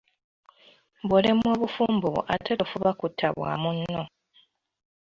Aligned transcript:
Bw'olemwa 1.07 1.47
obufumbo 1.55 2.05
bwo 2.13 2.21
ate 2.33 2.51
tofuba 2.59 2.91
kutta 2.99 3.27
bwa 3.35 3.51
munno. 3.61 4.03